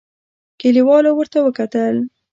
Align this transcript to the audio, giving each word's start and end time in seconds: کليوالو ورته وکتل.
کليوالو 0.59 1.09
ورته 1.15 1.37
وکتل. 1.43 1.95